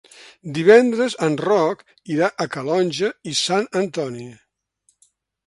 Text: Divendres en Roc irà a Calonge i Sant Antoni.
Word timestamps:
Divendres 0.53 1.15
en 1.27 1.35
Roc 1.47 1.83
irà 2.15 2.31
a 2.33 2.49
Calonge 2.57 3.13
i 3.33 3.35
Sant 3.43 3.71
Antoni. 3.83 4.27